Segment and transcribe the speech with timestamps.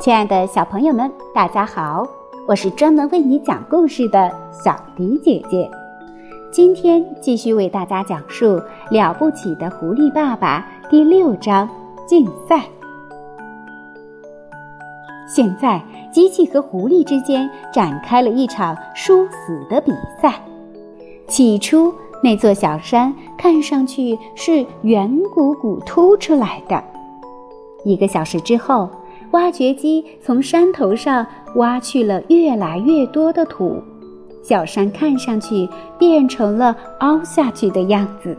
[0.00, 2.08] 亲爱的小朋友们，大家好！
[2.48, 5.70] 我是专门为你讲故事的小迪姐姐。
[6.50, 8.46] 今天继续为大家讲述
[8.90, 11.68] 《了不起的狐狸爸爸》第六章
[12.06, 12.64] 竞赛。
[15.28, 15.78] 现在，
[16.10, 20.32] 机器和狐狸之间展开了一场殊死的比赛。
[21.28, 26.82] 起初，那座小山看上去是圆鼓鼓凸出来的。
[27.84, 28.88] 一个小时之后。
[29.32, 31.24] 挖掘机从山头上
[31.56, 33.80] 挖去了越来越多的土，
[34.42, 38.36] 小山看上去变成了凹下去的样子。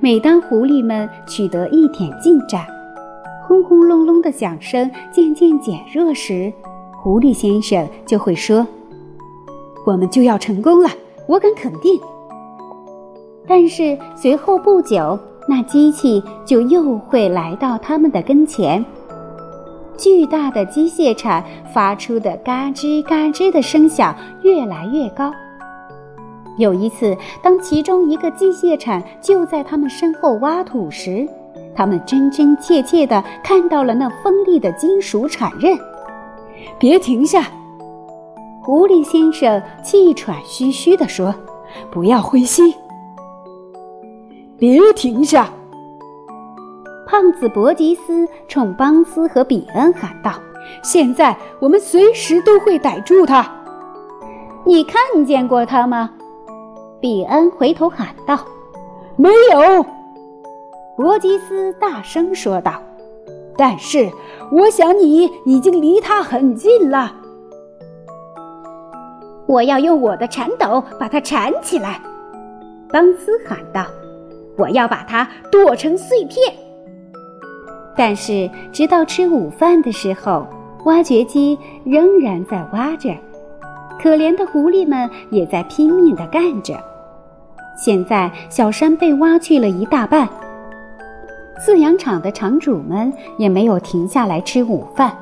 [0.00, 2.66] 每当狐狸们取得一点进展，
[3.46, 6.52] 轰轰隆隆的响声渐渐减弱时，
[7.02, 8.66] 狐狸先生就会说
[9.86, 10.88] ：“我们就要成功了，
[11.26, 12.00] 我敢肯定。”
[13.48, 15.18] 但是随后不久，
[15.48, 18.84] 那机器就又会来到他们的跟前。
[19.96, 25.32] 巨大的机械铲发出的嘎吱嘎吱的声响越来越高。
[26.58, 31.28] 有一次，当其中一个机械铲就在他们身后挖土时，
[31.74, 35.78] 他们真真切切地看到了那锋利的金属铲刃。
[36.78, 37.44] 别停下！
[38.62, 41.34] 狐狸先生气喘吁吁地说
[41.92, 42.74] ：“不要灰心，
[44.58, 45.50] 别停下！”
[47.06, 50.32] 胖子伯吉斯冲邦斯和比恩喊道
[50.82, 53.48] ：“现在我们随时都会逮住他。
[54.64, 56.10] 你看见过他吗？”
[57.00, 58.36] 比恩回头喊道。
[59.14, 59.86] “没有。”
[60.98, 62.82] 伯吉斯大声说道。
[63.56, 64.10] “但是
[64.50, 67.14] 我想你已经离他很近了。
[69.46, 72.00] ”“我要用我的铲斗把它铲起来。”
[72.90, 73.86] 邦斯喊道。
[74.58, 76.52] “我要把它剁成碎片。”
[77.96, 80.46] 但是，直到吃午饭的时候，
[80.84, 83.16] 挖掘机仍然在挖着，
[83.98, 86.78] 可怜的狐狸们也在拼命地干着。
[87.74, 90.28] 现在，小山被挖去了一大半，
[91.58, 95.16] 饲养场的场主们也没有停下来吃午饭，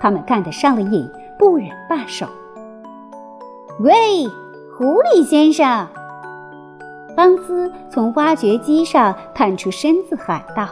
[0.00, 1.06] 他们干得上了瘾，
[1.38, 2.26] 不忍罢手。
[3.80, 4.26] 喂，
[4.78, 5.86] 狐狸先生！
[7.14, 10.66] 邦斯从挖掘机上探出身子喊道。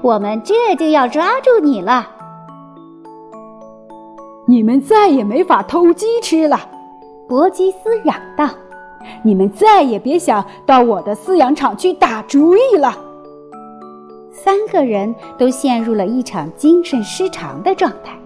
[0.00, 2.08] 我们这就要抓住你了！
[4.46, 6.58] 你们再也没法偷鸡吃了，
[7.28, 8.48] 伯吉斯嚷道
[9.22, 12.96] ：“你们再也别想到我的饲养场去打主意了。”
[14.32, 18.16] 三个人都陷入了一场精神失常的状态。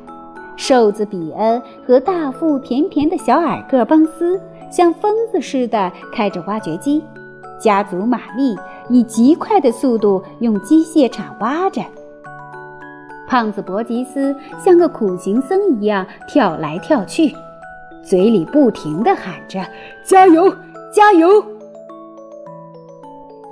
[0.56, 4.38] 瘦子比恩和大腹便便的小矮个邦斯
[4.70, 7.02] 像疯子似的开着挖掘机。
[7.62, 8.58] 加足马力，
[8.88, 11.80] 以极快的速度用机械铲挖着。
[13.28, 17.32] 胖子伯吉斯像个苦行僧一样跳来跳去，
[18.02, 19.64] 嘴里不停地喊着
[20.04, 20.54] ：“加油，
[20.92, 21.42] 加油！”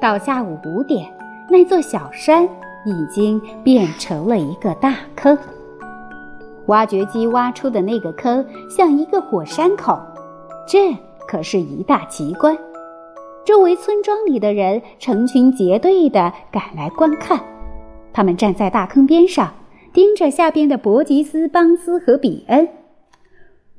[0.00, 1.10] 到下午五点，
[1.48, 2.44] 那座小山
[2.84, 5.38] 已经变成了一个大坑。
[6.66, 9.98] 挖掘机挖出的那个坑像一个火山口，
[10.66, 10.94] 这
[11.26, 12.56] 可是一大奇观。
[13.44, 17.40] 周围村庄里的人成群结队地赶来观看，
[18.12, 19.52] 他们站在大坑边上，
[19.92, 22.68] 盯着下边的伯吉斯、邦斯和比恩。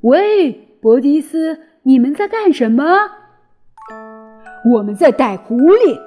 [0.02, 2.84] 喂，伯吉斯，你们在干什么？
[4.74, 5.98] 我们在逮狐狸。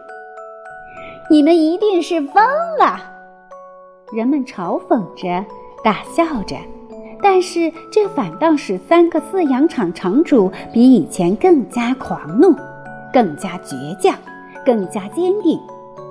[1.29, 2.43] 你们一定是疯
[2.77, 2.97] 了！
[4.13, 5.43] 人们嘲讽着，
[5.83, 6.55] 大笑着，
[7.23, 12.53] 但是这反倒使三个饲养场场主比以前更加狂怒。
[13.16, 14.14] 更加倔强，
[14.66, 15.58] 更加坚定，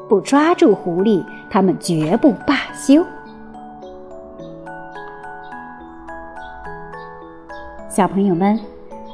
[0.09, 3.05] 不抓住狐狸，他们绝不罢休。
[7.91, 8.59] 小朋友们，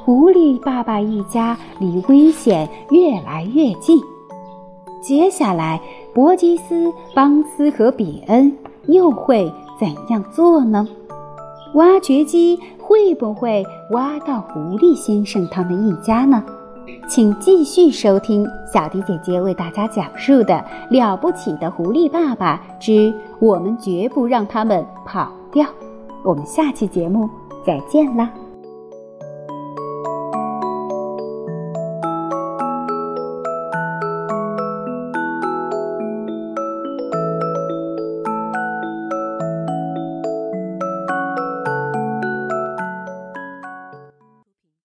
[0.04, 4.00] 狐狸爸爸一家离危险越来越近。
[5.02, 5.80] 接下来，
[6.14, 10.86] 伯吉斯、邦斯和比恩又会怎样做呢？
[11.74, 16.40] 挖掘机会不会挖到狐狸先生他们一家呢？
[17.08, 20.54] 请继续收听小迪姐姐为大家讲述的
[20.90, 25.64] 《了不起的狐狸爸爸之我们绝不让他们跑掉》。
[26.22, 27.28] 我们下期节目
[27.66, 28.30] 再见啦！